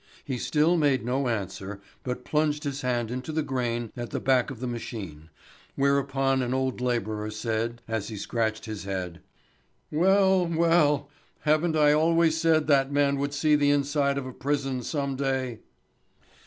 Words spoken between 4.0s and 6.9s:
the back of the machine, whereupon an old